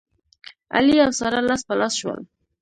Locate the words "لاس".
1.49-1.61, 1.79-1.93